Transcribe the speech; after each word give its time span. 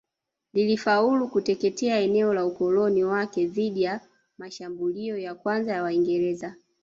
Lilifaulu 0.53 1.27
kutetea 1.29 1.97
eneo 1.99 2.33
la 2.33 2.45
ukoloni 2.45 3.03
wake 3.03 3.45
dhidi 3.47 3.81
ya 3.81 4.01
mashambulio 4.37 5.17
ya 5.17 5.35
kwanza 5.35 5.73
ya 5.73 5.83
Waingereza 5.83 6.55